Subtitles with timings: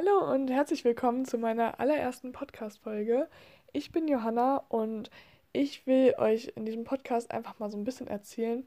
[0.00, 3.28] Hallo und herzlich willkommen zu meiner allerersten Podcast-Folge.
[3.74, 5.10] Ich bin Johanna und
[5.52, 8.66] ich will euch in diesem Podcast einfach mal so ein bisschen erzählen,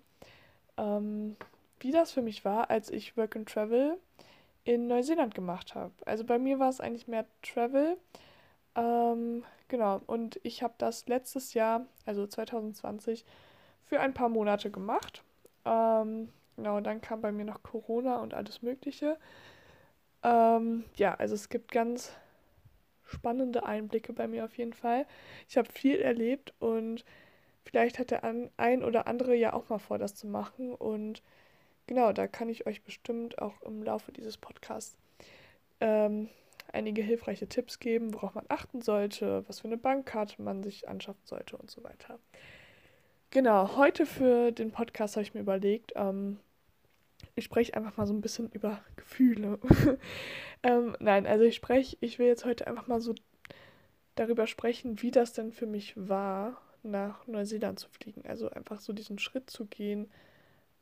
[0.78, 1.36] ähm,
[1.80, 3.98] wie das für mich war, als ich Work and Travel
[4.64, 5.92] in Neuseeland gemacht habe.
[6.06, 7.98] Also bei mir war es eigentlich mehr Travel.
[8.76, 13.26] Ähm, genau, und ich habe das letztes Jahr, also 2020,
[13.86, 15.24] für ein paar Monate gemacht.
[15.66, 19.18] Ähm, genau, dann kam bei mir noch Corona und alles Mögliche.
[20.24, 22.14] Ähm, ja, also es gibt ganz
[23.06, 25.06] spannende Einblicke bei mir auf jeden Fall.
[25.48, 27.04] Ich habe viel erlebt und
[27.66, 28.24] vielleicht hat der
[28.58, 30.74] ein oder andere ja auch mal vor, das zu machen.
[30.74, 31.22] Und
[31.88, 34.98] genau, da kann ich euch bestimmt auch im Laufe dieses Podcasts
[35.80, 36.30] ähm,
[36.72, 41.22] einige hilfreiche Tipps geben, worauf man achten sollte, was für eine Bankkarte man sich anschaffen
[41.26, 42.20] sollte und so weiter.
[43.32, 46.40] Genau, heute für den Podcast habe ich mir überlegt, ähm,
[47.36, 49.60] ich spreche einfach mal so ein bisschen über Gefühle.
[50.64, 53.16] ähm, nein, also ich spreche, ich will jetzt heute einfach mal so
[54.16, 58.24] darüber sprechen, wie das denn für mich war, nach Neuseeland zu fliegen.
[58.28, 60.12] Also einfach so diesen Schritt zu gehen,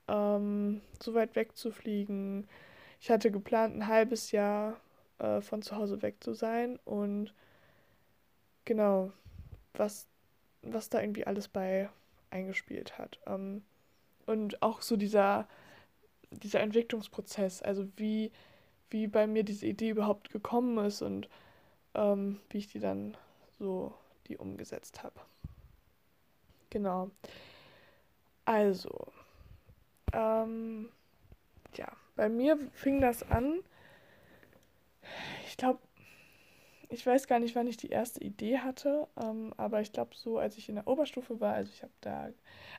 [0.07, 2.47] ähm, so weit weg zu fliegen.
[2.99, 4.79] Ich hatte geplant, ein halbes Jahr
[5.19, 7.33] äh, von zu Hause weg zu sein und
[8.66, 9.11] genau,
[9.73, 10.07] was,
[10.61, 11.89] was da irgendwie alles bei
[12.29, 13.19] eingespielt hat.
[13.25, 13.63] Ähm,
[14.25, 15.47] und auch so dieser
[16.31, 18.31] dieser Entwicklungsprozess, also wie,
[18.89, 21.29] wie bei mir diese Idee überhaupt gekommen ist und
[21.93, 23.15] ähm, wie ich die dann
[23.59, 23.93] so
[24.27, 25.19] die umgesetzt habe.
[26.69, 27.11] Genau.
[28.45, 29.07] Also,
[30.13, 30.89] ähm,
[31.75, 33.59] ja, bei mir fing das an.
[35.47, 35.79] Ich glaube,
[36.89, 40.38] ich weiß gar nicht, wann ich die erste Idee hatte, ähm, aber ich glaube so,
[40.38, 42.29] als ich in der Oberstufe war, also ich habe da,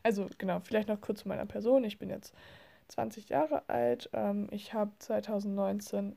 [0.03, 1.85] also genau, vielleicht noch kurz zu meiner Person.
[1.85, 2.35] Ich bin jetzt
[2.93, 4.11] 20 Jahre alt.
[4.13, 6.17] Ähm, ich habe 2019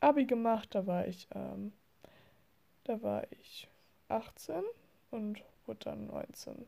[0.00, 1.72] Abi gemacht, da war ich, ähm,
[2.84, 3.68] da war ich
[4.08, 4.62] 18
[5.10, 6.66] und wurde dann 19.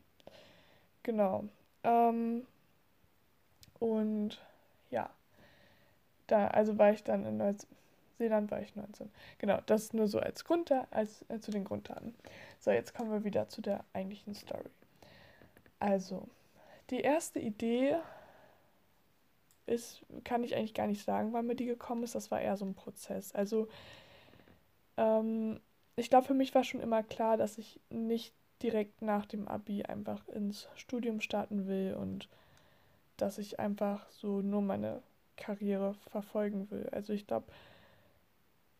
[1.03, 1.45] Genau.
[1.83, 2.45] Ähm,
[3.79, 4.41] und
[4.89, 5.09] ja,
[6.27, 9.11] da, also war ich dann in Neuseeland, war ich 19.
[9.37, 12.15] Genau, das nur so als Grund, als äh, zu den Grunddaten.
[12.59, 14.69] So, jetzt kommen wir wieder zu der eigentlichen Story.
[15.79, 16.27] Also,
[16.89, 17.97] die erste Idee
[19.71, 22.15] ist, kann ich eigentlich gar nicht sagen, wann mir die gekommen ist.
[22.15, 23.33] Das war eher so ein Prozess.
[23.33, 23.67] Also
[24.97, 25.59] ähm,
[25.95, 29.83] ich glaube, für mich war schon immer klar, dass ich nicht direkt nach dem ABI
[29.83, 32.29] einfach ins Studium starten will und
[33.17, 35.01] dass ich einfach so nur meine
[35.37, 36.87] Karriere verfolgen will.
[36.91, 37.47] Also ich glaube,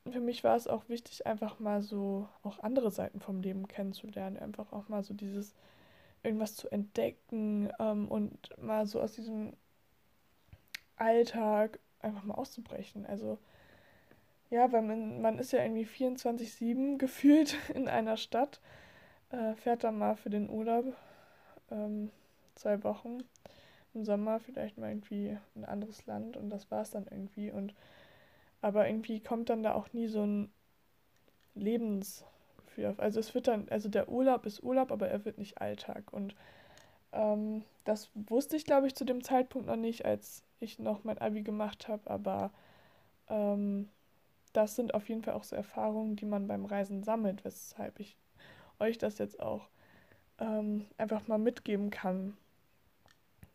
[0.09, 4.37] für mich war es auch wichtig, einfach mal so auch andere Seiten vom Leben kennenzulernen.
[4.37, 5.53] Einfach auch mal so dieses
[6.23, 9.53] irgendwas zu entdecken ähm, und mal so aus diesem
[11.01, 13.05] Alltag einfach mal auszubrechen.
[13.05, 13.37] Also
[14.49, 18.59] ja, weil man, man ist ja irgendwie 24-7 gefühlt in einer Stadt,
[19.31, 20.85] äh, fährt dann mal für den Urlaub
[21.71, 22.11] ähm,
[22.55, 23.19] zwei Wochen
[23.93, 27.51] im Sommer vielleicht mal irgendwie ein anderes Land und das war es dann irgendwie.
[27.51, 27.73] Und
[28.61, 30.51] aber irgendwie kommt dann da auch nie so ein
[31.55, 32.99] Lebensgefühl auf.
[32.99, 36.13] Also es wird dann, also der Urlaub ist Urlaub, aber er wird nicht Alltag.
[36.13, 36.35] Und
[37.13, 41.17] ähm, das wusste ich, glaube ich, zu dem Zeitpunkt noch nicht, als ich noch mein
[41.17, 42.51] Abi gemacht habe, aber
[43.29, 43.89] ähm,
[44.53, 48.17] das sind auf jeden Fall auch so Erfahrungen, die man beim Reisen sammelt, weshalb ich
[48.79, 49.69] euch das jetzt auch
[50.39, 52.37] ähm, einfach mal mitgeben kann,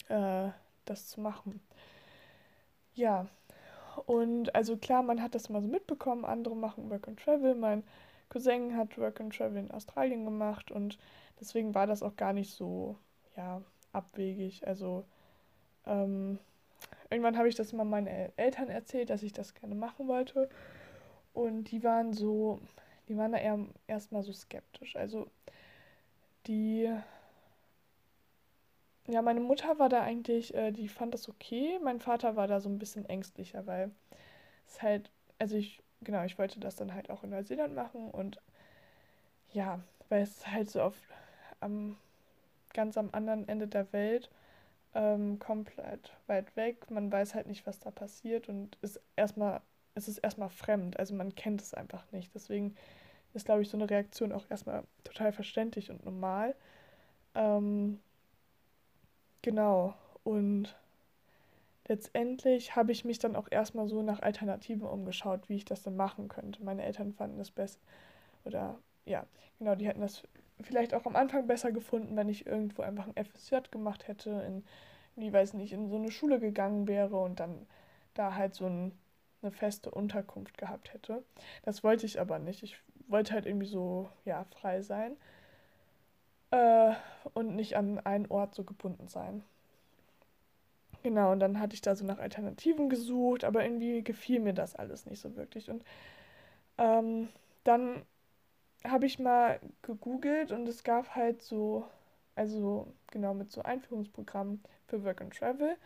[0.09, 0.49] äh,
[0.85, 1.61] das zu machen.
[2.95, 3.27] Ja,
[4.07, 7.55] und also klar, man hat das mal so mitbekommen, andere machen Work and Travel.
[7.55, 7.83] Mein
[8.29, 10.99] Cousin hat Work and Travel in Australien gemacht und
[11.41, 12.97] deswegen war das auch gar nicht so,
[13.37, 14.67] ja, abwegig.
[14.67, 15.05] Also,
[15.87, 16.39] ähm,
[17.11, 20.49] irgendwann habe ich das mal meinen Eltern erzählt, dass ich das gerne machen wollte.
[21.35, 22.61] Und die waren so,
[23.09, 23.59] die waren da eher
[23.89, 24.97] erstmal so skeptisch.
[24.97, 25.29] Also
[26.47, 26.91] die,
[29.09, 31.79] ja, meine Mutter war da eigentlich, äh, die fand das okay.
[31.83, 33.91] Mein Vater war da so ein bisschen ängstlicher, weil
[34.69, 38.41] es halt, also ich, genau, ich wollte das dann halt auch in Neuseeland machen und
[39.53, 40.97] ja, weil es halt so auf
[41.61, 41.97] am
[42.77, 44.31] ganz am anderen Ende der Welt
[44.95, 46.91] ähm, komplett weit weg.
[46.91, 49.61] Man weiß halt nicht, was da passiert und ist erstmal,
[49.95, 50.99] es ist erstmal fremd.
[50.99, 52.35] Also man kennt es einfach nicht.
[52.35, 52.77] Deswegen
[53.35, 56.55] ist, glaube ich, so eine Reaktion auch erstmal total verständlich und normal.
[57.35, 57.99] Ähm,
[59.43, 59.95] genau.
[60.23, 60.77] Und
[61.89, 65.97] letztendlich habe ich mich dann auch erstmal so nach Alternativen umgeschaut, wie ich das dann
[65.97, 66.63] machen könnte.
[66.63, 67.81] Meine Eltern fanden es best
[68.45, 69.25] oder ja,
[69.59, 70.23] genau, die hätten das
[70.63, 74.65] vielleicht auch am Anfang besser gefunden, wenn ich irgendwo einfach ein FSJ gemacht hätte, in,
[75.17, 77.67] wie weiß nicht, in so eine Schule gegangen wäre und dann
[78.15, 78.93] da halt so ein,
[79.43, 81.23] eine feste Unterkunft gehabt hätte.
[81.63, 82.63] Das wollte ich aber nicht.
[82.63, 85.17] Ich wollte halt irgendwie so, ja, frei sein
[86.51, 86.95] äh,
[87.35, 89.43] und nicht an einen Ort so gebunden sein.
[91.03, 94.75] Genau, und dann hatte ich da so nach Alternativen gesucht, aber irgendwie gefiel mir das
[94.75, 95.71] alles nicht so wirklich.
[95.71, 95.85] Und
[96.79, 97.29] ähm,
[97.65, 98.03] dann
[98.85, 101.85] habe ich mal gegoogelt und es gab halt so,
[102.35, 105.77] also genau mit so Einführungsprogrammen für Work and Travel,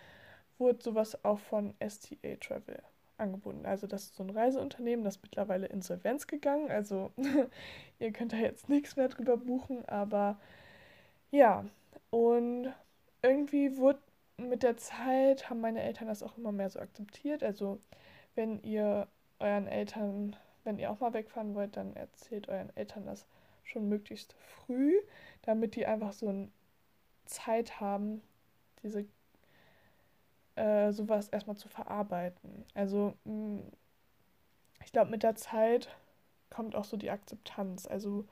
[0.58, 2.82] wurde sowas auch von STA Travel
[3.18, 3.66] angeboten.
[3.66, 6.70] Also das ist so ein Reiseunternehmen, das ist mittlerweile insolvenz gegangen.
[6.70, 7.12] Also
[7.98, 10.38] ihr könnt da jetzt nichts mehr drüber buchen, aber
[11.30, 11.64] ja,
[12.10, 12.72] und
[13.22, 14.00] irgendwie wurde
[14.38, 17.42] mit der Zeit, haben meine Eltern das auch immer mehr so akzeptiert.
[17.42, 17.78] Also
[18.34, 19.06] wenn ihr
[19.38, 23.26] euren Eltern, wenn ihr auch mal wegfahren wollt, dann erzählt euren Eltern das
[23.64, 24.94] schon möglichst früh,
[25.42, 26.50] damit die einfach so eine
[27.26, 28.22] Zeit haben,
[28.82, 29.06] diese
[30.56, 32.64] äh, sowas erstmal zu verarbeiten.
[32.74, 33.72] Also mh, mm,
[34.84, 35.88] ich glaube, mit der Zeit
[36.50, 37.86] kommt auch so die Akzeptanz.
[37.86, 38.24] Also,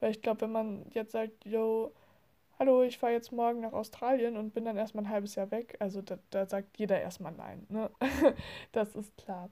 [0.00, 1.92] weil ich glaube, wenn man jetzt sagt, yo,
[2.58, 5.76] hallo, ich fahre jetzt morgen nach Australien und bin dann erstmal ein halbes Jahr weg,
[5.80, 7.66] also da, da sagt jeder erstmal nein.
[7.68, 7.90] Ne?
[8.72, 9.50] das ist klar.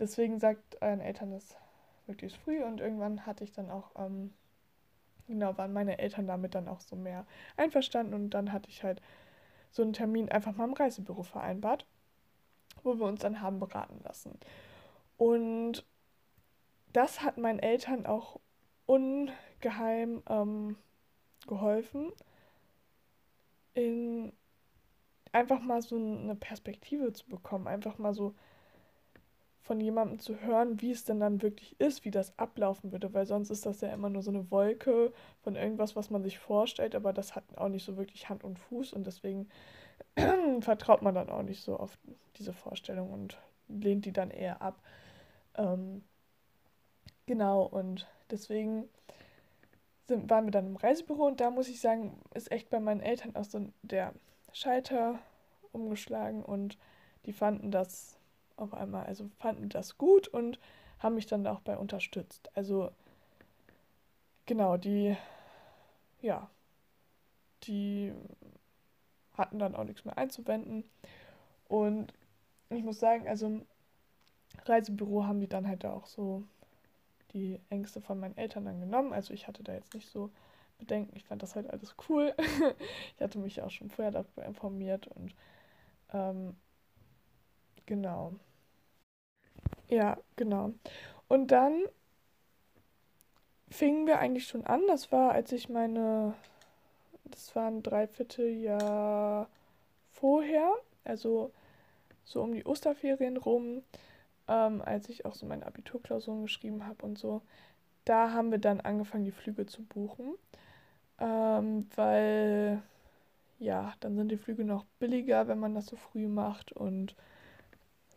[0.00, 1.56] Deswegen sagt euren Eltern das
[2.06, 4.32] möglichst früh und irgendwann hatte ich dann auch, ähm,
[5.28, 7.26] genau, waren meine Eltern damit dann auch so mehr
[7.56, 9.00] einverstanden und dann hatte ich halt
[9.70, 11.86] so einen Termin einfach mal im Reisebüro vereinbart,
[12.82, 14.38] wo wir uns dann haben beraten lassen.
[15.18, 15.84] Und
[16.92, 18.40] das hat meinen Eltern auch
[18.86, 20.76] ungeheim ähm,
[21.46, 22.10] geholfen,
[23.74, 24.32] in
[25.32, 28.34] einfach mal so eine Perspektive zu bekommen, einfach mal so
[29.62, 33.26] von jemandem zu hören, wie es denn dann wirklich ist, wie das ablaufen würde, weil
[33.26, 35.12] sonst ist das ja immer nur so eine Wolke
[35.42, 38.58] von irgendwas, was man sich vorstellt, aber das hat auch nicht so wirklich Hand und
[38.58, 39.48] Fuß und deswegen
[40.60, 41.98] vertraut man dann auch nicht so auf
[42.36, 44.80] diese Vorstellung und lehnt die dann eher ab.
[45.56, 46.02] Ähm,
[47.26, 48.88] genau, und deswegen
[50.06, 53.00] sind, waren wir dann im Reisebüro und da muss ich sagen, ist echt bei meinen
[53.00, 54.14] Eltern auch so der
[54.52, 55.18] Schalter
[55.72, 56.78] umgeschlagen und
[57.26, 58.19] die fanden das
[58.60, 60.58] auf einmal, also fanden das gut und
[60.98, 62.50] haben mich dann auch bei unterstützt.
[62.54, 62.90] Also
[64.46, 65.16] genau, die,
[66.20, 66.50] ja,
[67.64, 68.12] die
[69.34, 70.84] hatten dann auch nichts mehr einzuwenden.
[71.68, 72.12] Und
[72.68, 73.66] ich muss sagen, also im
[74.64, 76.44] Reisebüro haben die dann halt auch so
[77.32, 79.12] die Ängste von meinen Eltern dann genommen.
[79.12, 80.30] Also ich hatte da jetzt nicht so
[80.78, 81.16] Bedenken.
[81.16, 82.34] Ich fand das halt alles cool.
[83.16, 85.34] ich hatte mich auch schon vorher darüber informiert und
[86.12, 86.56] ähm,
[87.86, 88.34] genau.
[89.90, 90.72] Ja, genau.
[91.28, 91.84] Und dann
[93.70, 94.82] fingen wir eigentlich schon an.
[94.88, 96.34] Das war, als ich meine,
[97.24, 99.48] das war ein Dreivierteljahr
[100.12, 100.70] vorher,
[101.04, 101.52] also
[102.24, 103.82] so um die Osterferien rum,
[104.48, 107.42] ähm, als ich auch so meine Abiturklausuren geschrieben habe und so.
[108.06, 110.34] Da haben wir dann angefangen, die Flüge zu buchen,
[111.20, 112.82] ähm, weil
[113.60, 117.16] ja, dann sind die Flüge noch billiger, wenn man das so früh macht und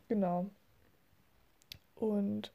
[0.07, 0.49] genau.
[2.09, 2.51] Und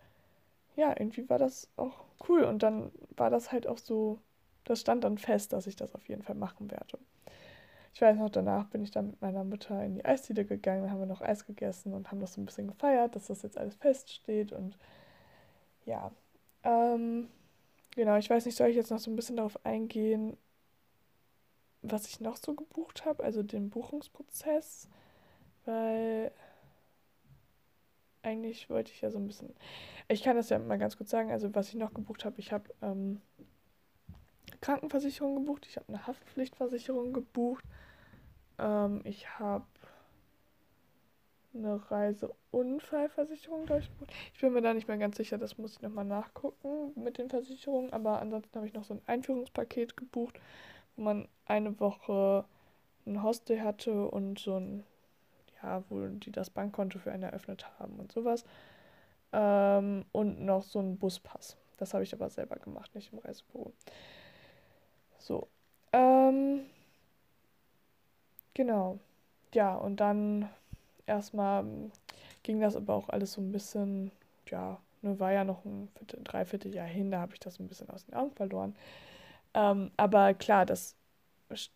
[0.76, 2.44] ja, irgendwie war das auch cool.
[2.44, 4.18] Und dann war das halt auch so,
[4.64, 6.98] das stand dann fest, dass ich das auf jeden Fall machen werde.
[7.94, 10.90] Ich weiß noch, danach bin ich dann mit meiner Mutter in die Eisdiele gegangen, da
[10.90, 13.58] haben wir noch Eis gegessen und haben das so ein bisschen gefeiert, dass das jetzt
[13.58, 14.52] alles feststeht.
[14.52, 14.78] Und
[15.84, 16.12] ja,
[16.62, 17.28] ähm,
[17.96, 20.36] genau, ich weiß nicht, soll ich jetzt noch so ein bisschen darauf eingehen,
[21.82, 24.88] was ich noch so gebucht habe, also den Buchungsprozess,
[25.64, 26.30] weil
[28.22, 29.54] eigentlich wollte ich ja so ein bisschen.
[30.08, 31.30] Ich kann das ja mal ganz kurz sagen.
[31.30, 33.20] Also, was ich noch gebucht habe, ich habe ähm,
[34.60, 37.64] Krankenversicherung gebucht, ich habe eine Haftpflichtversicherung gebucht,
[38.58, 39.66] ähm, ich habe
[41.54, 44.12] eine Reiseunfallversicherung, glaube gebucht.
[44.34, 47.30] Ich bin mir da nicht mehr ganz sicher, das muss ich nochmal nachgucken mit den
[47.30, 47.92] Versicherungen.
[47.92, 50.40] Aber ansonsten habe ich noch so ein Einführungspaket gebucht,
[50.96, 52.44] wo man eine Woche
[53.06, 54.84] ein Hostel hatte und so ein
[55.62, 58.44] ja, wo die das Bankkonto für einen eröffnet haben und sowas.
[59.32, 61.56] Ähm, und noch so ein Buspass.
[61.78, 63.72] Das habe ich aber selber gemacht, nicht im Reisebüro.
[65.18, 65.48] So.
[65.92, 66.62] Ähm,
[68.54, 68.98] genau.
[69.54, 70.48] Ja, und dann
[71.06, 71.64] erstmal
[72.42, 74.10] ging das aber auch alles so ein bisschen,
[74.48, 77.88] ja, nur war ja noch ein Viertel, Dreivierteljahr hin, da habe ich das ein bisschen
[77.90, 78.74] aus den Augen verloren.
[79.54, 80.96] Ähm, aber klar, das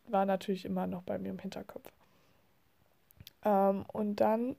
[0.09, 1.91] war natürlich immer noch bei mir im Hinterkopf.
[3.45, 4.57] Ähm, und dann,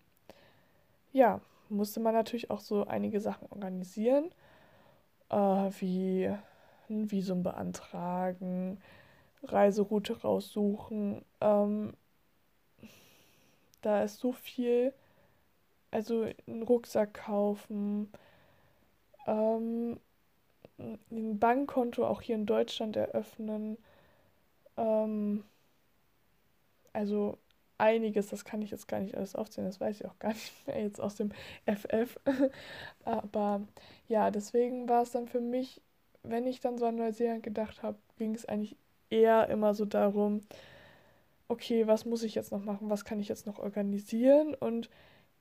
[1.12, 4.32] ja, musste man natürlich auch so einige Sachen organisieren,
[5.30, 6.34] äh, wie
[6.90, 8.82] ein Visum beantragen,
[9.44, 11.24] Reiseroute raussuchen.
[11.42, 11.94] Ähm,
[13.82, 14.94] da ist so viel
[15.94, 18.12] also einen Rucksack kaufen,
[19.28, 20.00] ähm,
[20.78, 23.78] ein Bankkonto auch hier in Deutschland eröffnen.
[24.78, 25.44] Ähm,
[26.94, 27.38] also
[27.84, 30.68] einiges, das kann ich jetzt gar nicht alles aufzählen, das weiß ich auch gar nicht
[30.68, 31.32] mehr jetzt aus dem
[31.66, 32.18] FF.
[33.04, 33.62] Aber
[34.08, 35.82] ja, deswegen war es dann für mich,
[36.24, 38.78] wenn ich dann so an Neuseeland gedacht habe, ging es eigentlich
[39.10, 40.42] eher immer so darum,
[41.50, 44.90] okay, was muss ich jetzt noch machen, was kann ich jetzt noch organisieren und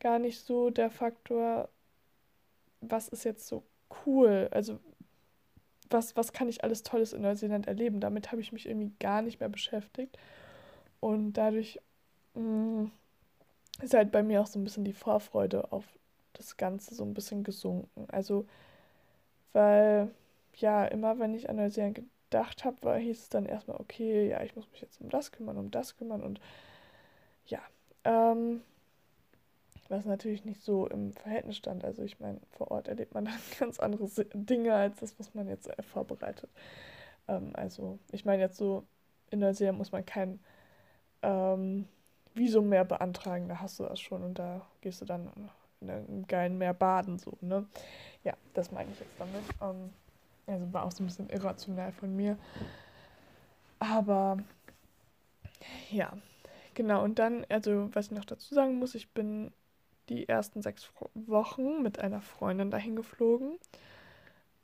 [0.01, 1.69] gar nicht so der Faktor,
[2.81, 3.63] was ist jetzt so
[4.05, 4.81] cool, also
[5.91, 8.01] was, was kann ich alles Tolles in Neuseeland erleben.
[8.01, 10.19] Damit habe ich mich irgendwie gar nicht mehr beschäftigt.
[11.01, 11.81] Und dadurch
[13.83, 15.85] ist halt bei mir auch so ein bisschen die Vorfreude auf
[16.35, 18.07] das Ganze so ein bisschen gesunken.
[18.09, 18.47] Also,
[19.53, 20.11] weil,
[20.57, 24.57] ja, immer wenn ich an Neuseeland gedacht habe, hieß es dann erstmal, okay, ja, ich
[24.57, 26.41] muss mich jetzt um das kümmern, um das kümmern und
[27.47, 27.61] ja,
[28.05, 28.63] ähm,
[29.89, 31.85] was natürlich nicht so im Verhältnis stand.
[31.85, 35.49] Also ich meine, vor Ort erlebt man dann ganz andere Dinge als das, was man
[35.49, 36.51] jetzt äh, vorbereitet.
[37.29, 38.85] Ähm, also ich meine jetzt so,
[39.31, 40.41] in Neuseeland muss man kein
[41.23, 41.87] ähm,
[42.35, 45.31] Visum mehr beantragen, da hast du das schon und da gehst du dann
[45.81, 47.67] in einem geilen Meer baden, so, ne?
[48.25, 49.43] Ja, das meine ich jetzt damit.
[49.61, 49.91] Ähm,
[50.47, 52.39] also war auch so ein bisschen irrational von mir.
[53.79, 54.39] Aber
[55.91, 56.13] ja,
[56.75, 57.03] genau.
[57.03, 59.53] Und dann, also was ich noch dazu sagen muss, ich bin
[60.09, 63.59] die ersten sechs Wochen mit einer Freundin dahin geflogen.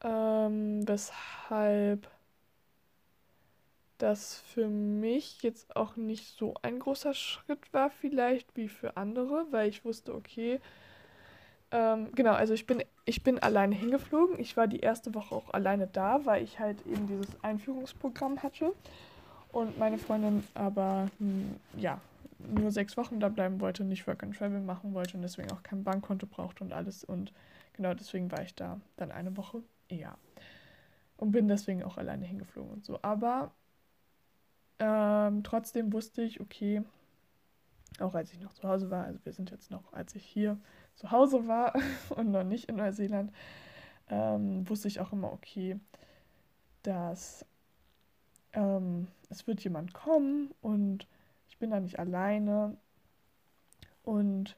[0.03, 2.09] Ähm, weshalb
[3.99, 9.47] das für mich jetzt auch nicht so ein großer Schritt war, vielleicht wie für andere,
[9.51, 10.61] weil ich wusste, okay,
[11.71, 14.39] ähm, genau, also ich bin, ich bin alleine hingeflogen.
[14.39, 18.73] Ich war die erste Woche auch alleine da, weil ich halt eben dieses Einführungsprogramm hatte.
[19.53, 22.01] Und meine Freundin aber, hm, ja,
[22.39, 25.63] nur sechs Wochen da bleiben wollte, nicht Work and Travel machen wollte und deswegen auch
[25.63, 27.05] kein Bankkonto brauchte und alles.
[27.05, 27.33] Und
[27.75, 30.17] genau deswegen war ich da dann eine Woche eher.
[31.17, 32.99] Und bin deswegen auch alleine hingeflogen und so.
[33.03, 33.51] Aber
[34.79, 36.83] ähm, trotzdem wusste ich, okay,
[38.01, 40.59] auch als ich noch zu Hause war, also wir sind jetzt noch, als ich hier
[40.95, 41.75] zu Hause war
[42.11, 43.33] und noch nicht in Neuseeland,
[44.09, 45.79] ähm, wusste ich auch immer, okay,
[46.83, 47.45] dass
[48.53, 51.07] ähm, es wird jemand kommen und
[51.49, 52.77] ich bin da nicht alleine.
[54.03, 54.57] Und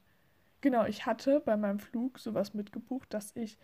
[0.60, 3.58] genau, ich hatte bei meinem Flug sowas mitgebucht, dass ich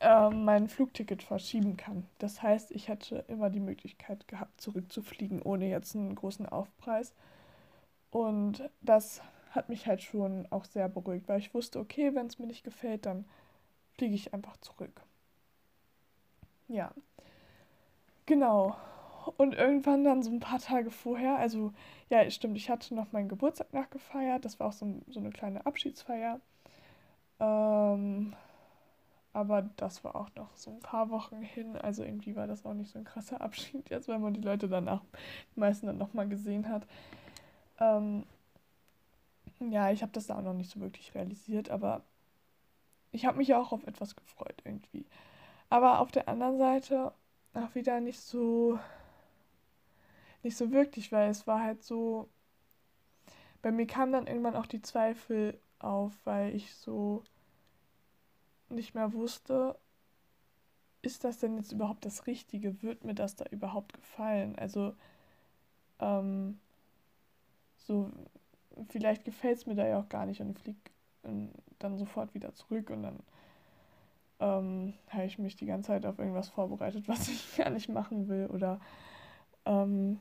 [0.00, 2.06] äh, mein Flugticket verschieben kann.
[2.18, 7.14] Das heißt, ich hätte immer die Möglichkeit gehabt, zurückzufliegen, ohne jetzt einen großen Aufpreis.
[8.10, 12.38] Und das hat mich halt schon auch sehr beruhigt, weil ich wusste, okay, wenn es
[12.38, 13.24] mir nicht gefällt, dann
[13.96, 15.02] fliege ich einfach zurück.
[16.68, 16.92] Ja.
[18.26, 18.76] Genau.
[19.36, 21.72] Und irgendwann dann so ein paar Tage vorher, also
[22.10, 24.44] ja, stimmt, ich hatte noch meinen Geburtstag nachgefeiert.
[24.44, 26.40] Das war auch so, so eine kleine Abschiedsfeier.
[27.40, 28.34] Ähm,
[29.38, 31.76] aber das war auch noch so ein paar Wochen hin.
[31.76, 34.68] Also irgendwie war das auch nicht so ein krasser Abschied jetzt, weil man die Leute
[34.68, 35.02] danach
[35.54, 36.86] die meisten dann nochmal gesehen hat.
[37.78, 38.24] Ähm,
[39.60, 42.02] ja, ich habe das da auch noch nicht so wirklich realisiert, aber
[43.12, 45.06] ich habe mich auch auf etwas gefreut irgendwie.
[45.70, 47.12] Aber auf der anderen Seite
[47.54, 48.78] auch wieder nicht so
[50.42, 52.28] nicht so wirklich, weil es war halt so.
[53.62, 57.22] Bei mir kamen dann irgendwann auch die Zweifel auf, weil ich so
[58.70, 59.78] nicht mehr wusste,
[61.02, 62.82] ist das denn jetzt überhaupt das Richtige?
[62.82, 64.56] Wird mir das da überhaupt gefallen?
[64.58, 64.94] Also,
[66.00, 66.58] ähm,
[67.76, 68.12] so,
[68.88, 70.78] vielleicht gefällt es mir da ja auch gar nicht und ich fliege
[71.78, 73.18] dann sofort wieder zurück und dann
[74.40, 78.28] ähm, habe ich mich die ganze Zeit auf irgendwas vorbereitet, was ich gar nicht machen
[78.28, 78.80] will oder
[79.66, 80.20] ähm,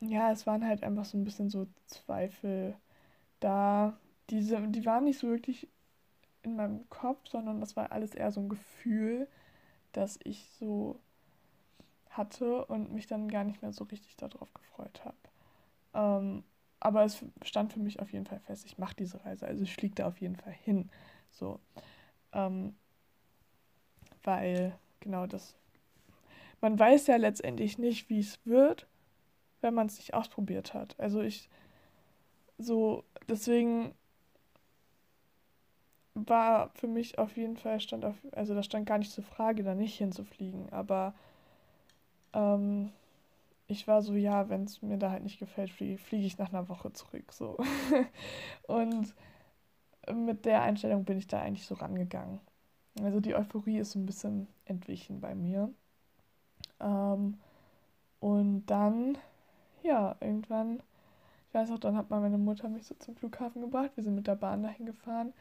[0.00, 2.74] ja, es waren halt einfach so ein bisschen so Zweifel
[3.40, 3.94] da.
[4.30, 5.68] Diese, die waren nicht so wirklich
[6.42, 9.28] in meinem Kopf, sondern das war alles eher so ein Gefühl,
[9.92, 10.98] das ich so
[12.10, 15.16] hatte und mich dann gar nicht mehr so richtig darauf gefreut habe.
[15.94, 16.44] Ähm,
[16.80, 19.74] aber es stand für mich auf jeden Fall fest, ich mache diese Reise, also ich
[19.74, 20.90] fliege da auf jeden Fall hin.
[21.30, 21.60] So.
[22.32, 22.74] Ähm,
[24.24, 25.56] weil, genau das.
[26.60, 28.86] Man weiß ja letztendlich nicht, wie es wird
[29.62, 30.98] wenn man es nicht ausprobiert hat.
[30.98, 31.48] Also ich
[32.58, 33.94] so, deswegen
[36.14, 39.62] war für mich auf jeden Fall stand auf, also da stand gar nicht zur Frage,
[39.62, 41.14] da nicht hinzufliegen, aber
[42.32, 42.90] ähm,
[43.68, 46.52] ich war so, ja, wenn es mir da halt nicht gefällt, fliege, fliege ich nach
[46.52, 47.58] einer Woche zurück, so.
[48.68, 49.14] Und
[50.14, 52.40] mit der Einstellung bin ich da eigentlich so rangegangen.
[53.02, 55.72] Also die Euphorie ist so ein bisschen entwichen bei mir.
[56.80, 57.38] Ähm,
[58.20, 59.18] und dann
[59.82, 60.82] ja, irgendwann,
[61.48, 63.92] Ich weiß auch, dann hat mal meine Mutter mich so zum Flughafen gebracht.
[63.96, 65.32] Wir sind mit der Bahn dahin gefahren.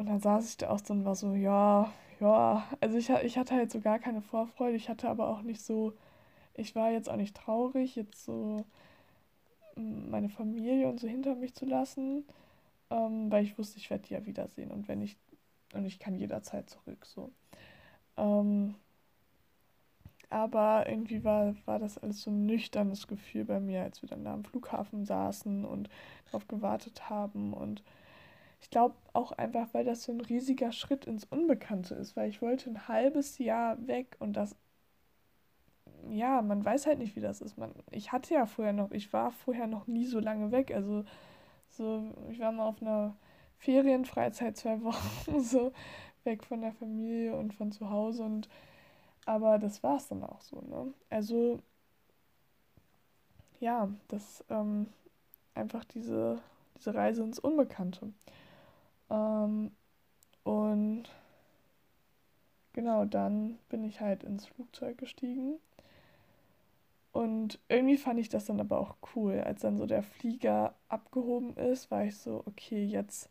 [0.00, 2.64] Und dann saß ich da auch so und war so, ja, ja.
[2.80, 4.74] Also ich, ich hatte halt so gar keine Vorfreude.
[4.74, 5.92] Ich hatte aber auch nicht so,
[6.54, 8.64] ich war jetzt auch nicht traurig, jetzt so
[9.76, 12.24] meine Familie und so hinter mich zu lassen,
[12.88, 15.18] ähm, weil ich wusste, ich werde die ja wiedersehen und wenn ich
[15.74, 17.30] und ich kann jederzeit zurück so.
[18.16, 18.76] Ähm,
[20.30, 24.24] aber irgendwie war, war das alles so ein nüchternes Gefühl bei mir, als wir dann
[24.24, 25.90] da am Flughafen saßen und
[26.26, 27.52] darauf gewartet haben.
[27.52, 27.82] Und
[28.60, 32.42] ich glaube auch einfach, weil das so ein riesiger Schritt ins Unbekannte ist, weil ich
[32.42, 34.56] wollte ein halbes Jahr weg und das
[36.08, 37.58] ja, man weiß halt nicht, wie das ist.
[37.58, 40.72] Man, ich hatte ja vorher noch, ich war vorher noch nie so lange weg.
[40.74, 41.04] Also
[41.68, 43.16] so, ich war mal auf einer
[43.58, 45.72] Ferienfreizeit zwei Wochen so
[46.24, 48.48] weg von der Familie und von zu Hause und
[49.26, 50.92] aber das war es dann auch so, ne?
[51.10, 51.60] Also
[53.60, 54.86] ja, das ähm,
[55.54, 56.40] einfach diese,
[56.76, 58.12] diese Reise ins Unbekannte.
[59.10, 59.72] Ähm,
[60.44, 61.04] und
[62.72, 65.58] genau, dann bin ich halt ins Flugzeug gestiegen
[67.12, 69.40] und irgendwie fand ich das dann aber auch cool.
[69.40, 73.28] Als dann so der Flieger abgehoben ist, war ich so, okay, jetzt,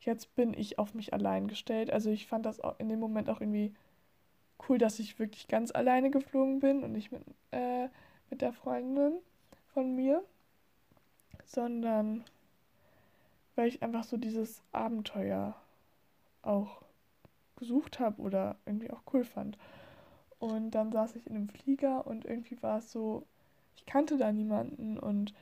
[0.00, 1.90] jetzt bin ich auf mich allein gestellt.
[1.92, 3.74] Also ich fand das auch in dem Moment auch irgendwie
[4.68, 7.88] cool, dass ich wirklich ganz alleine geflogen bin und nicht mit, äh,
[8.30, 9.18] mit der Freundin
[9.74, 10.22] von mir,
[11.44, 12.24] sondern
[13.58, 15.56] weil ich einfach so dieses Abenteuer
[16.42, 16.82] auch
[17.56, 19.58] gesucht habe oder irgendwie auch cool fand.
[20.38, 23.26] Und dann saß ich in einem Flieger und irgendwie war es so,
[23.76, 25.34] ich kannte da niemanden und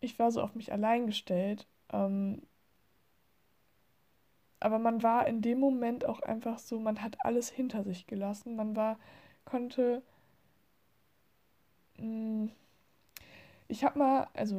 [0.00, 1.66] ich war so auf mich allein gestellt.
[1.90, 2.42] Ähm,
[4.60, 8.56] aber man war in dem Moment auch einfach so, man hat alles hinter sich gelassen.
[8.56, 8.98] Man war,
[9.46, 10.02] konnte.
[11.98, 12.50] Mh, hm,
[13.68, 14.56] ich habe mal, also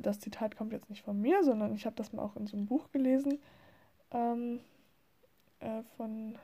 [0.00, 2.56] das Zitat kommt jetzt nicht von mir, sondern ich habe das mal auch in so
[2.56, 3.40] einem Buch gelesen
[4.12, 4.60] ähm,
[5.60, 6.38] äh, von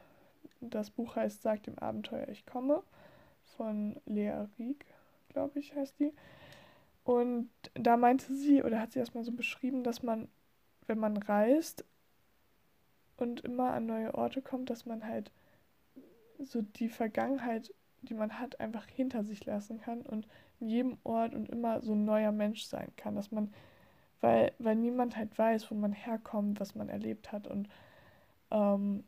[0.60, 2.82] das Buch heißt Sag dem Abenteuer, ich komme
[3.56, 4.86] von Lea Rieck,
[5.28, 6.12] glaube ich, heißt die.
[7.04, 10.28] Und da meinte sie, oder hat sie erstmal so beschrieben, dass man,
[10.86, 11.84] wenn man reist
[13.16, 15.32] und immer an neue Orte kommt, dass man halt
[16.38, 20.28] so die Vergangenheit, die man hat, einfach hinter sich lassen kann und
[20.62, 23.16] jedem Ort und immer so ein neuer Mensch sein kann.
[23.16, 23.52] Dass man,
[24.20, 27.68] weil, weil niemand halt weiß, wo man herkommt, was man erlebt hat und
[28.50, 29.04] ähm,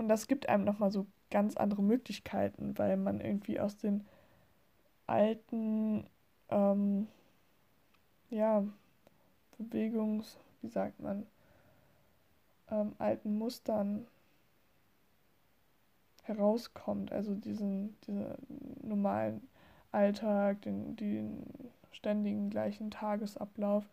[0.00, 4.06] und das gibt einem nochmal so ganz andere Möglichkeiten, weil man irgendwie aus den
[5.06, 6.06] alten,
[6.48, 7.06] ähm,
[8.30, 8.64] ja,
[9.58, 11.26] Bewegungs, wie sagt man,
[12.70, 14.06] ähm, alten Mustern
[16.22, 17.12] herauskommt.
[17.12, 18.34] Also diesen, diesen
[18.82, 19.46] normalen
[19.92, 21.44] Alltag, den, den
[21.92, 23.84] ständigen gleichen Tagesablauf.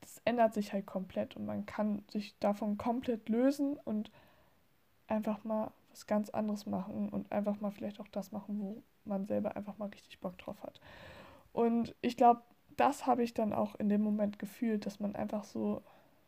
[0.00, 4.10] Das ändert sich halt komplett und man kann sich davon komplett lösen und
[5.06, 9.26] einfach mal was ganz anderes machen und einfach mal vielleicht auch das machen, wo man
[9.26, 10.80] selber einfach mal richtig Bock drauf hat.
[11.52, 12.42] Und ich glaube,
[12.76, 15.82] das habe ich dann auch in dem Moment gefühlt, dass man einfach so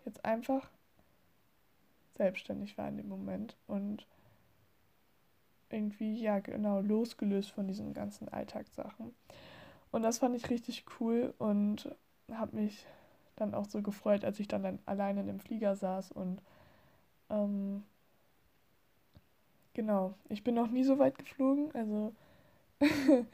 [0.05, 0.69] jetzt einfach
[2.16, 4.07] selbstständig war in dem Moment und
[5.73, 9.15] irgendwie, ja, genau, losgelöst von diesen ganzen Alltagssachen.
[9.93, 11.95] Und das fand ich richtig cool und
[12.33, 12.87] habe mich
[13.37, 16.43] dann auch so gefreut, als ich dann, dann alleine in dem Flieger saß und
[17.31, 17.85] ähm,
[19.75, 21.71] Genau, ich bin noch nie so weit geflogen.
[21.75, 22.13] Also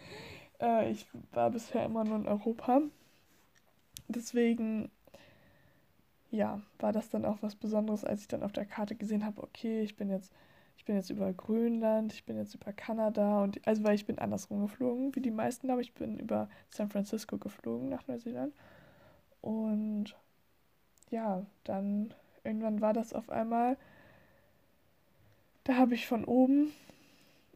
[0.61, 2.83] äh, ich war bisher immer nur in Europa.
[4.09, 4.91] Deswegen,
[6.31, 9.43] ja, war das dann auch was Besonderes, als ich dann auf der Karte gesehen habe,
[9.43, 10.33] okay, ich bin jetzt,
[10.77, 14.19] ich bin jetzt über Grönland, ich bin jetzt über Kanada und also weil ich bin
[14.19, 18.55] andersrum geflogen, wie die meisten, aber ich bin über San Francisco geflogen nach Neuseeland.
[19.41, 20.17] Und
[21.11, 23.77] ja, dann irgendwann war das auf einmal
[25.67, 26.73] da habe ich von oben,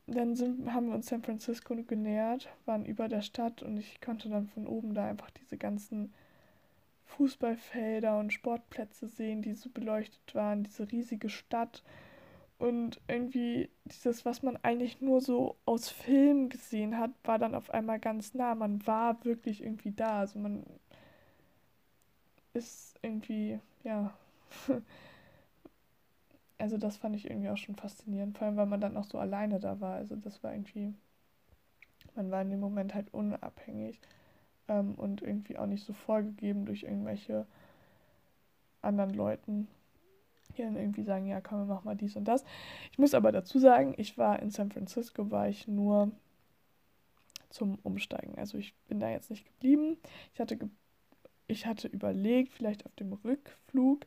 [0.08, 4.28] dann sind, haben wir uns San Francisco genähert, waren über der Stadt und ich konnte
[4.28, 6.12] dann von oben da einfach diese ganzen
[7.04, 11.84] Fußballfelder und Sportplätze sehen, die so beleuchtet waren, diese riesige Stadt
[12.60, 17.70] und irgendwie dieses, was man eigentlich nur so aus Filmen gesehen hat, war dann auf
[17.70, 18.54] einmal ganz nah.
[18.54, 20.20] Man war wirklich irgendwie da.
[20.20, 20.64] Also man
[22.52, 24.12] ist irgendwie, ja,
[26.58, 29.18] also das fand ich irgendwie auch schon faszinierend, vor allem weil man dann auch so
[29.18, 29.94] alleine da war.
[29.94, 30.92] Also das war irgendwie,
[32.14, 34.00] man war in dem Moment halt unabhängig
[34.68, 37.46] ähm, und irgendwie auch nicht so vorgegeben durch irgendwelche
[38.82, 39.68] anderen Leuten,
[40.56, 42.44] die dann irgendwie sagen, ja komm, machen mal dies und das.
[42.92, 46.10] Ich muss aber dazu sagen, ich war in San Francisco, war ich nur
[47.50, 48.38] zum Umsteigen.
[48.38, 49.96] Also ich bin da jetzt nicht geblieben.
[50.34, 50.68] Ich hatte, ge
[51.46, 54.06] ich hatte überlegt, vielleicht auf dem Rückflug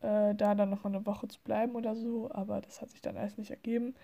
[0.00, 3.16] äh, da dann nochmal eine Woche zu bleiben oder so, aber das hat sich dann
[3.16, 3.94] alles nicht ergeben.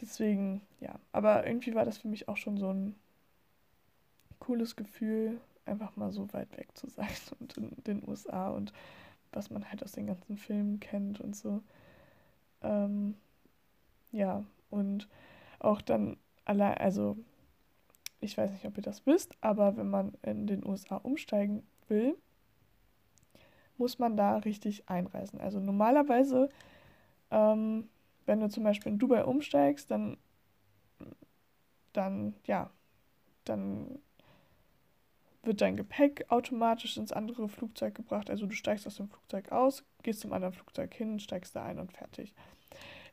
[0.00, 2.94] Deswegen, ja, aber irgendwie war das für mich auch schon so ein
[4.38, 7.08] cooles Gefühl, einfach mal so weit weg zu sein
[7.40, 8.72] und in den USA und
[9.32, 11.62] was man halt aus den ganzen Filmen kennt und so.
[12.62, 13.14] Ähm,
[14.12, 15.08] ja, und
[15.58, 17.16] auch dann allein, also
[18.20, 22.16] ich weiß nicht, ob ihr das wisst, aber wenn man in den USA umsteigen will,
[23.76, 25.40] muss man da richtig einreisen.
[25.40, 26.48] Also normalerweise,
[27.30, 27.88] ähm,
[28.26, 30.16] wenn du zum Beispiel in Dubai umsteigst, dann,
[31.92, 32.70] dann, ja,
[33.44, 34.00] dann
[35.42, 38.30] wird dein Gepäck automatisch ins andere Flugzeug gebracht.
[38.30, 41.78] Also du steigst aus dem Flugzeug aus, gehst zum anderen Flugzeug hin, steigst da ein
[41.78, 42.34] und fertig.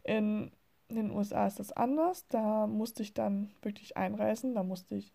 [0.04, 0.52] In,
[0.90, 2.28] den USA ist das anders.
[2.28, 4.54] Da musste ich dann wirklich einreisen.
[4.54, 5.12] Da musste ich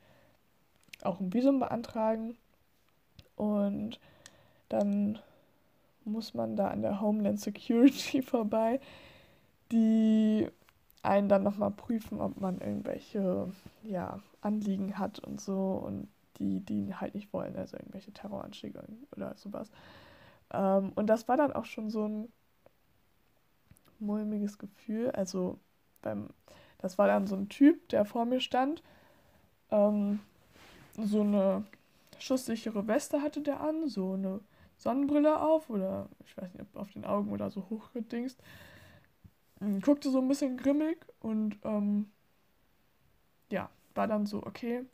[1.03, 2.37] auch ein Visum beantragen.
[3.37, 4.01] Und
[4.69, 5.19] dann
[6.05, 8.81] muss man da an der Homeland Security vorbei,
[9.73, 10.49] die
[11.03, 13.51] einen dann nochmal prüfen, ob man irgendwelche
[13.83, 16.09] ja, Anliegen hat und so und
[16.41, 18.83] die, die halt nicht wollen, also irgendwelche Terroranschläge
[19.15, 19.71] oder sowas.
[20.53, 22.33] Ähm, und das war dann auch schon so ein
[24.01, 25.11] mulmiges Gefühl.
[25.11, 25.59] Also
[26.03, 26.31] beim,
[26.79, 28.83] das war dann so ein Typ, der vor mir stand.
[29.71, 30.21] Ähm,
[30.99, 31.65] so eine
[32.19, 34.41] schusssichere Weste hatte der an, so eine
[34.79, 38.43] Sonnenbrille auf oder ich weiß nicht, ob auf den Augen oder so hochgedingst.
[39.83, 42.11] Guckte so ein bisschen grimmig und ähm,
[43.51, 44.87] ja, war dann so, okay,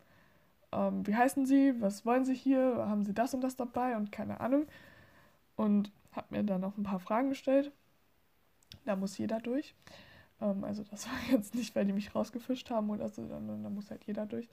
[0.72, 4.12] ähm, wie heißen Sie, was wollen Sie hier, haben Sie das und das dabei und
[4.12, 4.66] keine Ahnung.
[5.56, 7.72] Und hat mir dann noch ein paar Fragen gestellt.
[8.84, 9.74] Da muss jeder durch.
[10.40, 13.70] Ähm, also das war jetzt nicht, weil die mich rausgefischt haben oder so, sondern da
[13.70, 14.48] muss halt jeder durch.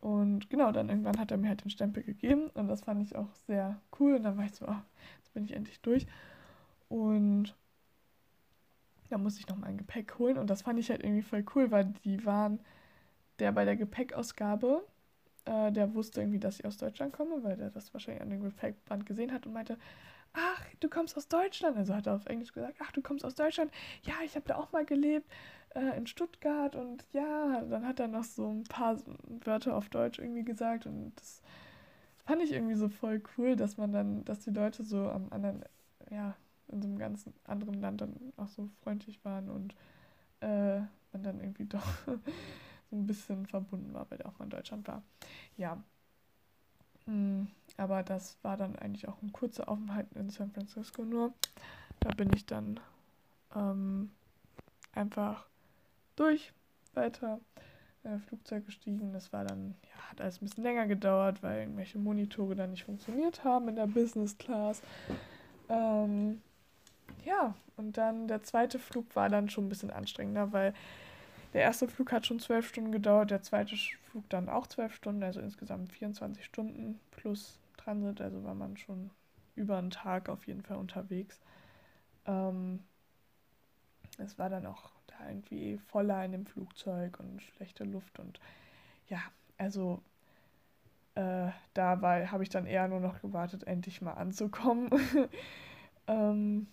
[0.00, 3.16] Und genau, dann irgendwann hat er mir halt den Stempel gegeben und das fand ich
[3.16, 4.14] auch sehr cool.
[4.14, 4.76] Und dann war ich so, oh,
[5.18, 6.06] jetzt bin ich endlich durch.
[6.88, 7.54] Und
[9.10, 11.70] da musste ich noch mein Gepäck holen und das fand ich halt irgendwie voll cool,
[11.70, 12.60] weil die waren,
[13.38, 14.84] der bei der Gepäckausgabe,
[15.48, 18.42] äh, der wusste irgendwie, dass ich aus Deutschland komme, weil der das wahrscheinlich an dem
[18.42, 19.78] Gepäckband gesehen hat und meinte,
[20.34, 21.76] ach, du kommst aus Deutschland.
[21.76, 23.72] Also hat er auf Englisch gesagt, ach, du kommst aus Deutschland.
[24.02, 25.30] Ja, ich habe da auch mal gelebt
[25.74, 28.98] äh, in Stuttgart und ja, dann hat er noch so ein paar
[29.44, 31.42] Wörter auf Deutsch irgendwie gesagt und das
[32.24, 35.64] fand ich irgendwie so voll cool, dass man dann, dass die Leute so am anderen,
[36.10, 36.36] ja,
[36.68, 39.74] in so einem ganz anderen Land dann auch so freundlich waren und
[40.40, 40.80] äh,
[41.12, 41.82] man dann irgendwie doch
[42.90, 45.02] so ein bisschen verbunden war, weil der auch mal in Deutschland war.
[45.56, 45.82] Ja.
[47.04, 51.32] Hm, aber das war dann eigentlich auch ein kurzer Aufenthalt in San Francisco nur.
[52.00, 52.80] Da bin ich dann
[53.54, 54.10] ähm,
[54.92, 55.46] einfach
[56.16, 56.52] durch,
[56.94, 57.40] weiter
[58.04, 59.12] äh, Flugzeug gestiegen.
[59.12, 62.84] Das war dann, ja, hat alles ein bisschen länger gedauert, weil irgendwelche Monitore dann nicht
[62.84, 64.82] funktioniert haben in der Business Class.
[65.68, 66.40] Ähm,
[67.24, 70.74] ja, und dann der zweite Flug war dann schon ein bisschen anstrengender, weil
[71.58, 75.24] der erste Flug hat schon zwölf Stunden gedauert, der zweite Flug dann auch zwölf Stunden,
[75.24, 79.10] also insgesamt 24 Stunden plus Transit, also war man schon
[79.56, 81.40] über einen Tag auf jeden Fall unterwegs.
[82.26, 82.84] Ähm,
[84.18, 84.92] es war dann auch
[85.26, 88.38] irgendwie voller in dem Flugzeug und schlechte Luft und
[89.08, 89.20] ja,
[89.56, 90.00] also
[91.16, 94.90] äh, da habe ich dann eher nur noch gewartet, endlich mal anzukommen.
[96.06, 96.68] ähm,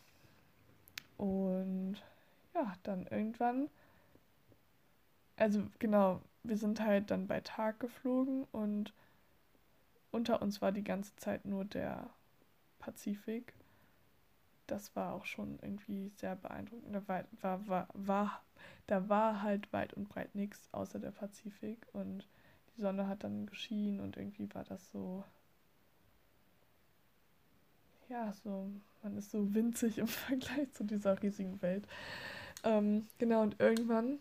[1.17, 1.95] und
[2.53, 3.67] ja, dann irgendwann,
[5.37, 8.93] also genau, wir sind halt dann bei Tag geflogen und
[10.11, 12.09] unter uns war die ganze Zeit nur der
[12.79, 13.53] Pazifik
[14.67, 16.95] das war auch schon irgendwie sehr beeindruckend.
[16.95, 18.41] Da war, war, war, war,
[18.87, 22.27] da war halt weit und breit nichts außer der Pazifik und
[22.75, 25.23] die Sonne hat dann geschienen und irgendwie war das so,
[28.09, 28.69] ja, so,
[29.03, 31.87] man ist so winzig im Vergleich zu dieser riesigen Welt.
[32.63, 34.19] Ähm, genau, und irgendwann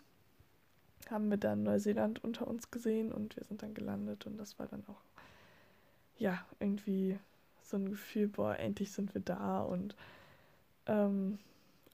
[1.11, 4.67] haben wir dann Neuseeland unter uns gesehen und wir sind dann gelandet und das war
[4.67, 5.01] dann auch,
[6.17, 7.19] ja, irgendwie
[7.63, 9.95] so ein Gefühl, boah, endlich sind wir da und
[10.87, 11.39] ähm,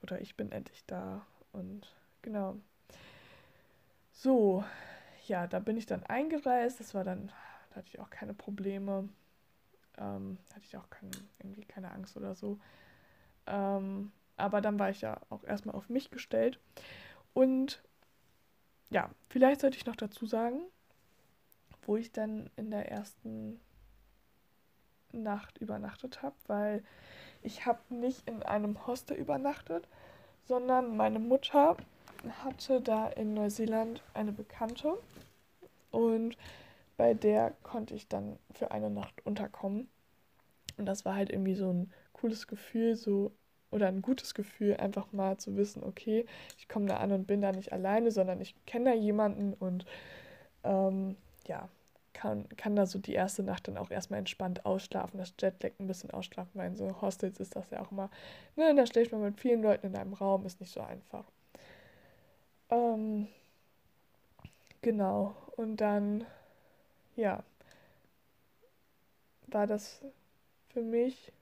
[0.02, 1.24] oder ich bin endlich da.
[1.52, 2.56] Und genau.
[4.12, 4.64] So,
[5.26, 6.80] ja, da bin ich dann eingereist.
[6.80, 7.30] Das war dann,
[7.70, 9.08] da hatte ich auch keine Probleme.
[9.98, 12.58] Ähm, hatte ich auch kein, irgendwie keine Angst oder so.
[13.46, 16.58] Ähm, aber dann war ich ja auch erstmal auf mich gestellt.
[17.34, 17.82] Und
[18.92, 20.60] ja, vielleicht sollte ich noch dazu sagen,
[21.86, 23.60] wo ich dann in der ersten
[25.12, 26.84] Nacht übernachtet habe, weil
[27.42, 29.88] ich habe nicht in einem Hostel übernachtet,
[30.44, 31.76] sondern meine Mutter
[32.44, 34.98] hatte da in Neuseeland eine Bekannte
[35.90, 36.36] Und
[36.96, 39.88] bei der konnte ich dann für eine Nacht unterkommen.
[40.76, 43.32] Und das war halt irgendwie so ein cooles Gefühl, so
[43.72, 46.26] oder ein gutes Gefühl, einfach mal zu wissen, okay,
[46.58, 49.84] ich komme da an und bin da nicht alleine, sondern ich kenne da jemanden und
[50.64, 51.68] ähm, ja,
[52.12, 55.86] kann, kann da so die erste Nacht dann auch erstmal entspannt ausschlafen, das Jetlag ein
[55.86, 58.10] bisschen ausschlafen, weil in so Hostels ist das ja auch immer,
[58.56, 61.24] ne, da schläft man mit vielen Leuten in einem Raum, ist nicht so einfach.
[62.70, 63.28] Ähm,
[64.82, 66.24] genau, und dann,
[67.16, 67.42] ja,
[69.48, 70.00] war das
[70.68, 71.32] für mich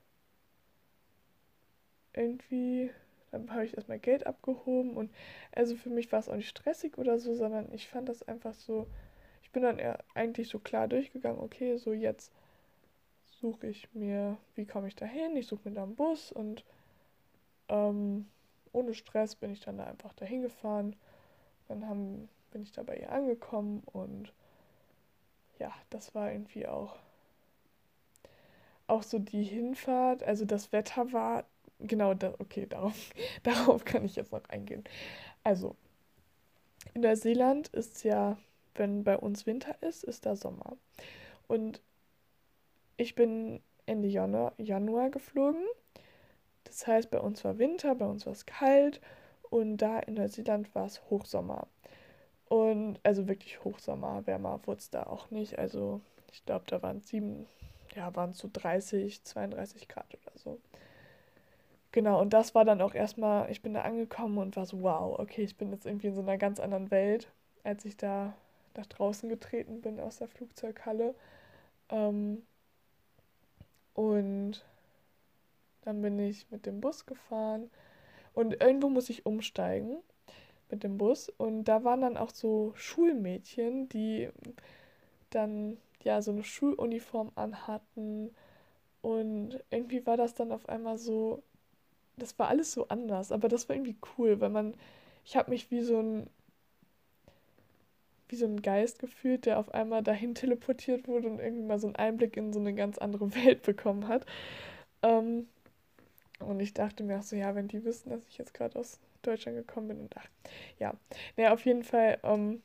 [2.13, 2.91] irgendwie,
[3.31, 5.11] dann habe ich erstmal Geld abgehoben und
[5.53, 8.53] also für mich war es auch nicht stressig oder so, sondern ich fand das einfach
[8.53, 8.87] so,
[9.43, 9.79] ich bin dann
[10.13, 12.31] eigentlich so klar durchgegangen, okay, so jetzt
[13.41, 15.35] suche ich mir, wie komme ich da hin?
[15.35, 16.63] Ich suche mir da einen Bus und
[17.69, 18.27] ähm,
[18.71, 20.95] ohne Stress bin ich dann da einfach dahin gefahren.
[21.67, 24.31] Dann haben, bin ich da bei ihr angekommen und
[25.59, 26.97] ja, das war irgendwie auch
[28.87, 31.45] auch so die Hinfahrt, also das Wetter war
[31.87, 32.95] genau, da, okay, darauf,
[33.43, 34.83] darauf kann ich jetzt noch eingehen.
[35.43, 35.75] Also,
[36.93, 38.37] in Neuseeland ist ja,
[38.75, 40.77] wenn bei uns Winter ist, ist da Sommer.
[41.47, 41.81] Und
[42.97, 45.65] ich bin Ende Januar, Januar geflogen.
[46.63, 49.01] Das heißt, bei uns war Winter, bei uns war es kalt
[49.49, 51.67] und da in Neuseeland war es Hochsommer.
[52.47, 55.57] Und also wirklich Hochsommer, wärmer wurde es da auch nicht.
[55.57, 57.47] Also ich glaube, da waren sieben,
[57.95, 60.59] ja, waren es so 30, 32 Grad oder so.
[61.91, 65.19] Genau, und das war dann auch erstmal, ich bin da angekommen und war so, wow,
[65.19, 67.31] okay, ich bin jetzt irgendwie in so einer ganz anderen Welt,
[67.63, 68.33] als ich da
[68.75, 71.15] nach draußen getreten bin aus der Flugzeughalle.
[71.89, 72.43] Ähm,
[73.95, 74.63] und
[75.81, 77.69] dann bin ich mit dem Bus gefahren.
[78.33, 79.97] Und irgendwo muss ich umsteigen
[80.71, 81.29] mit dem Bus.
[81.29, 84.29] Und da waren dann auch so Schulmädchen, die
[85.29, 88.33] dann ja so eine Schuluniform anhatten.
[89.01, 91.43] Und irgendwie war das dann auf einmal so
[92.21, 94.75] das war alles so anders, aber das war irgendwie cool, weil man,
[95.25, 96.27] ich habe mich wie so ein,
[98.29, 101.87] wie so ein Geist gefühlt, der auf einmal dahin teleportiert wurde und irgendwie mal so
[101.87, 104.25] einen Einblick in so eine ganz andere Welt bekommen hat.
[105.01, 105.47] Ähm,
[106.39, 108.99] und ich dachte mir auch so, ja, wenn die wissen, dass ich jetzt gerade aus
[109.21, 110.27] Deutschland gekommen bin und ach,
[110.79, 110.93] ja.
[111.37, 112.61] Naja, auf jeden Fall ähm,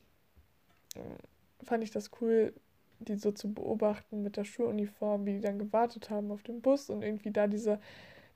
[1.63, 2.53] fand ich das cool,
[2.99, 6.89] die so zu beobachten mit der Schuluniform, wie die dann gewartet haben auf den Bus
[6.89, 7.79] und irgendwie da diese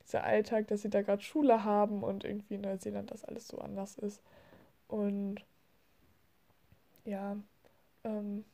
[0.06, 3.60] dieser Alltag, dass sie da gerade Schule haben und irgendwie in Neuseeland das alles so
[3.60, 4.22] anders ist.
[4.88, 5.46] Und
[7.06, 7.38] ja,
[8.04, 8.46] ähm,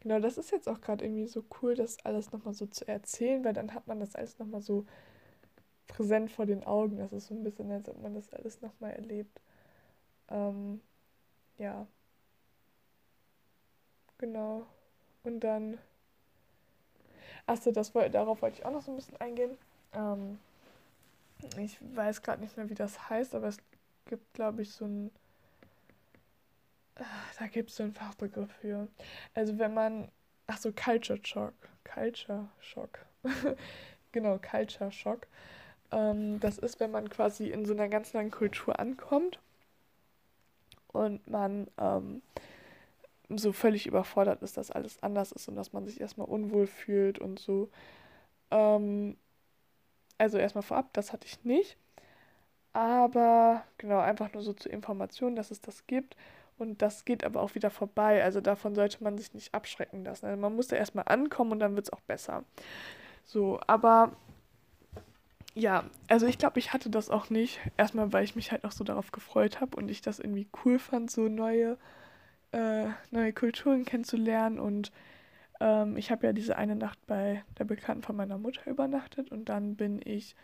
[0.00, 3.44] genau, das ist jetzt auch gerade irgendwie so cool, das alles nochmal so zu erzählen,
[3.44, 4.86] weil dann hat man das alles nochmal so
[5.86, 6.98] präsent vor den Augen.
[6.98, 9.40] Das ist so ein bisschen, als ob man das alles nochmal erlebt.
[10.30, 10.80] Ähm,
[11.58, 11.86] ja.
[14.18, 14.66] Genau.
[15.24, 15.78] Und dann.
[17.46, 19.56] Achso, das, darauf wollte ich auch noch so ein bisschen eingehen.
[19.94, 20.38] Ähm,
[21.58, 23.58] ich weiß gerade nicht mehr, wie das heißt, aber es
[24.06, 25.10] gibt, glaube ich, so ein.
[26.96, 27.04] Äh,
[27.38, 28.88] da gibt es so einen Fachbegriff für.
[29.34, 30.10] Also, wenn man.
[30.46, 31.54] Ach so, Culture Shock.
[31.84, 33.06] Culture Shock.
[34.12, 35.26] genau, Culture Shock.
[35.92, 39.38] Ähm, das ist, wenn man quasi in so einer ganz neuen Kultur ankommt
[40.88, 42.22] und man ähm,
[43.28, 47.18] so völlig überfordert ist, dass alles anders ist und dass man sich erstmal unwohl fühlt
[47.18, 47.70] und so.
[48.50, 49.16] Ähm,
[50.22, 51.76] also erstmal vorab, das hatte ich nicht.
[52.72, 56.16] Aber genau, einfach nur so zur Information, dass es das gibt.
[56.58, 58.22] Und das geht aber auch wieder vorbei.
[58.22, 60.26] Also davon sollte man sich nicht abschrecken lassen.
[60.26, 62.44] Also man muss da erstmal ankommen und dann wird es auch besser.
[63.24, 64.12] So, aber
[65.54, 67.58] ja, also ich glaube, ich hatte das auch nicht.
[67.76, 70.78] Erstmal, weil ich mich halt auch so darauf gefreut habe und ich das irgendwie cool
[70.78, 71.76] fand, so neue,
[72.52, 74.92] äh, neue Kulturen kennenzulernen und
[75.62, 79.48] ähm, ich habe ja diese eine Nacht bei der Bekannten von meiner Mutter übernachtet und
[79.48, 80.34] dann bin ich,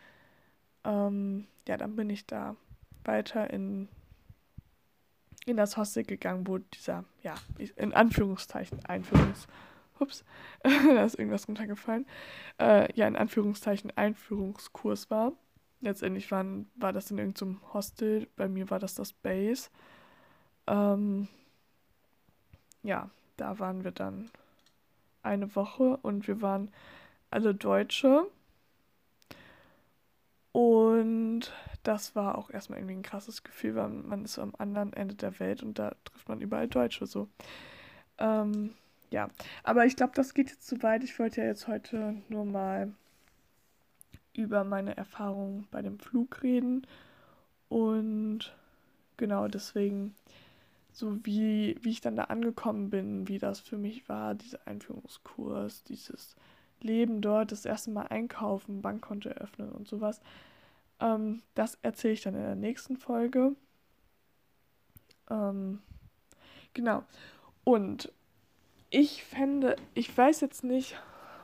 [0.85, 2.55] ähm, ja, dann bin ich da
[3.05, 3.89] weiter in,
[5.45, 9.49] in das Hostel gegangen, wo dieser, ja, in Anführungszeichen, Einführungs,
[9.99, 10.25] ups,
[10.63, 12.07] da ist irgendwas runtergefallen,
[12.61, 15.33] äh, ja, in Anführungszeichen Einführungskurs war.
[15.81, 19.71] Letztendlich waren, war das in irgendeinem Hostel, bei mir war das das Base.
[20.69, 21.27] Ähm,
[22.85, 24.31] ja, da waren wir dann
[25.29, 26.71] eine Woche und wir waren
[27.31, 28.27] alle Deutsche.
[30.53, 31.53] Und
[31.85, 35.15] das war auch erstmal irgendwie ein krasses Gefühl, weil man ist so am anderen Ende
[35.15, 37.29] der Welt und da trifft man überall Deutsche so.
[38.19, 38.75] Ähm,
[39.11, 39.29] ja,
[39.63, 41.05] aber ich glaube, das geht jetzt zu weit.
[41.05, 42.93] Ich wollte ja jetzt heute nur mal
[44.35, 46.87] über meine Erfahrungen bei dem Flug reden.
[47.69, 48.55] Und
[49.17, 50.15] genau deswegen
[50.99, 55.85] so wie, wie ich dann da angekommen bin, wie das für mich war, dieser Einführungskurs,
[55.85, 56.35] dieses
[56.81, 60.21] Leben dort, das erste Mal einkaufen, Bankkonto eröffnen und sowas.
[60.99, 63.55] Ähm, das erzähle ich dann in der nächsten Folge.
[65.31, 65.81] Ähm,
[66.75, 67.05] genau.
[67.63, 68.13] Und
[68.91, 71.01] ich fände, ich weiß jetzt nicht,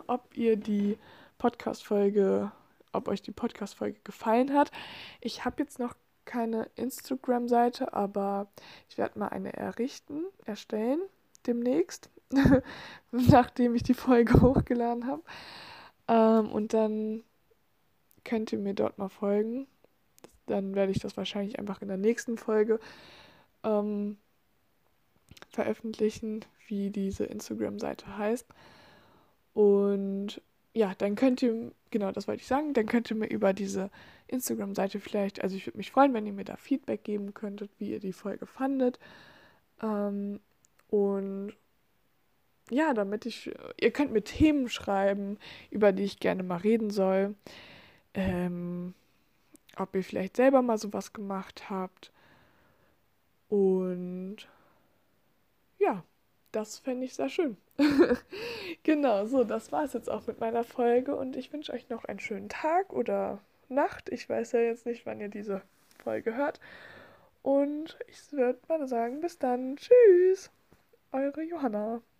[0.09, 0.99] ob ihr die
[1.39, 2.51] Podcast-Folge,
[2.91, 4.73] ob euch die Podcast-Folge gefallen hat.
[5.21, 8.49] Ich habe jetzt noch keine Instagram-Seite, aber
[8.89, 11.01] ich werde mal eine errichten, erstellen
[11.47, 12.11] demnächst,
[13.11, 15.23] nachdem ich die Folge hochgeladen habe.
[16.09, 17.23] Ähm, und dann
[18.25, 19.67] könnt ihr mir dort mal folgen.
[20.47, 22.81] Dann werde ich das wahrscheinlich einfach in der nächsten Folge
[23.63, 24.19] ähm,
[25.51, 28.47] veröffentlichen, wie diese Instagram-Seite heißt.
[29.55, 30.41] Und
[30.75, 33.91] ja, dann könnt ihr, genau das wollte ich sagen, dann könnt ihr mir über diese
[34.29, 37.91] Instagram-Seite vielleicht, also ich würde mich freuen, wenn ihr mir da Feedback geben könntet, wie
[37.91, 38.99] ihr die Folge fandet.
[39.83, 40.41] Ähm,
[40.89, 41.55] und
[42.71, 45.39] ja, damit ich, ihr könnt mir Themen schreiben,
[45.71, 47.35] über die ich gerne mal reden soll.
[48.15, 48.95] Ähm,
[49.77, 52.13] ob ihr vielleicht selber mal sowas gemacht habt.
[53.49, 54.37] Und
[55.79, 56.03] ja,
[56.53, 57.57] das fände ich sehr schön.
[58.83, 62.05] genau, so, das war es jetzt auch mit meiner Folge und ich wünsche euch noch
[62.05, 64.09] einen schönen Tag oder Nacht.
[64.11, 65.63] Ich weiß ja jetzt nicht, wann ihr diese
[66.03, 66.61] Folge hört.
[67.43, 69.77] Und ich würde mal sagen, bis dann.
[69.77, 70.51] Tschüss.
[71.13, 72.03] Eure Johanna.